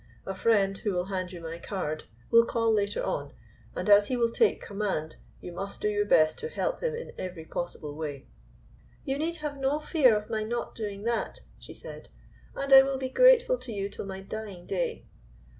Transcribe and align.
A 0.25 0.33
friend, 0.33 0.75
who 0.79 0.93
will 0.93 1.05
hand 1.13 1.31
you 1.31 1.39
my 1.39 1.59
card, 1.59 2.05
will 2.31 2.43
call 2.43 2.73
later 2.73 3.03
on, 3.03 3.33
and 3.75 3.87
as 3.87 4.07
he 4.07 4.17
will 4.17 4.31
take 4.31 4.59
command, 4.59 5.17
you 5.41 5.51
must 5.51 5.79
do 5.79 5.89
your 5.89 6.07
best 6.07 6.39
to 6.39 6.49
help 6.49 6.81
him 6.81 6.95
in 6.95 7.11
every 7.19 7.45
possible 7.45 7.93
way." 7.95 8.25
"You 9.05 9.19
need 9.19 9.35
have 9.35 9.59
no 9.59 9.77
fear 9.77 10.15
of 10.17 10.27
my 10.27 10.41
not 10.41 10.73
doing 10.73 11.03
that," 11.03 11.41
she 11.59 11.75
said. 11.75 12.09
"And 12.55 12.73
I 12.73 12.81
will 12.81 12.97
be 12.97 13.09
grateful 13.09 13.59
to 13.59 13.71
you 13.71 13.89
till 13.89 14.07
my 14.07 14.21
dying 14.21 14.65
day." 14.65 15.05